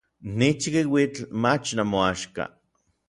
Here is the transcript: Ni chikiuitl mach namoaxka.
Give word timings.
Ni 0.37 0.49
chikiuitl 0.61 1.21
mach 1.41 1.67
namoaxka. 1.75 2.43